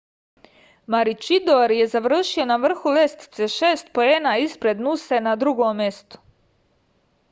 [0.95, 6.27] maručidor je završio na vrhu lestvice šest poena ispred nuse na drugom mestu